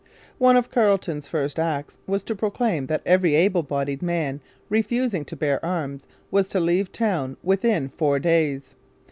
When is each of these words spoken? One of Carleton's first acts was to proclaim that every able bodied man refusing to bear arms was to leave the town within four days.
One 0.39 0.57
of 0.57 0.71
Carleton's 0.71 1.27
first 1.27 1.59
acts 1.59 1.99
was 2.07 2.23
to 2.23 2.35
proclaim 2.35 2.87
that 2.87 3.03
every 3.05 3.35
able 3.35 3.61
bodied 3.61 4.01
man 4.01 4.41
refusing 4.67 5.23
to 5.25 5.35
bear 5.35 5.63
arms 5.63 6.07
was 6.31 6.47
to 6.49 6.59
leave 6.59 6.87
the 6.91 6.97
town 6.97 7.37
within 7.43 7.87
four 7.87 8.17
days. 8.17 8.73